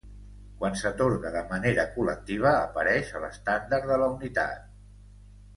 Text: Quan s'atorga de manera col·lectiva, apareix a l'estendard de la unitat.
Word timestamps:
Quan 0.61 0.77
s'atorga 0.79 1.31
de 1.35 1.43
manera 1.51 1.85
col·lectiva, 1.97 2.53
apareix 2.63 3.13
a 3.15 3.21
l'estendard 3.27 3.89
de 3.93 4.01
la 4.05 4.09
unitat. 4.17 4.69